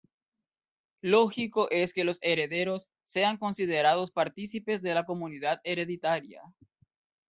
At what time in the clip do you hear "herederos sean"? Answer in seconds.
2.23-3.37